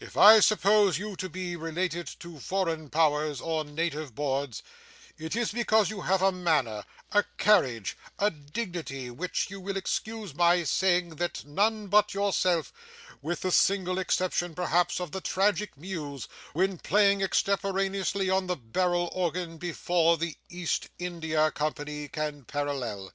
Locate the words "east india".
20.50-21.50